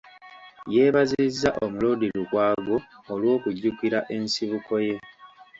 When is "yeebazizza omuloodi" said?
0.73-2.07